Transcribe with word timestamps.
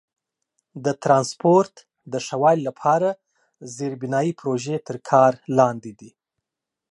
د 0.83 0.85
ترانسپورت 1.03 1.73
د 2.11 2.13
ښه 2.25 2.35
والي 2.41 2.63
لپاره 2.69 3.09
زیربنایي 3.75 4.33
پروژې 4.39 4.77
تر 4.87 4.95
کار 5.09 5.33
لاندې 5.57 5.91
دي. 5.99 6.11